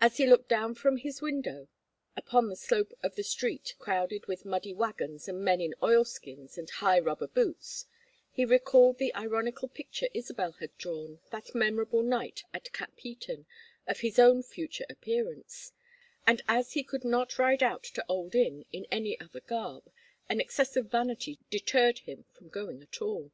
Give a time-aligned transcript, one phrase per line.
[0.00, 1.68] As he looked down from his window
[2.16, 6.56] upon the slope of the street crowded with muddy wagons and men in oil skins
[6.56, 7.84] and high rubber boots,
[8.30, 13.44] he recalled the ironical picture Isabel had drawn, that memorable night at Capheaton,
[13.86, 15.72] of his own future appearance;
[16.26, 19.90] and as he could not ride out to Old Inn in any other garb,
[20.30, 23.30] an excess of vanity deterred him from going at all.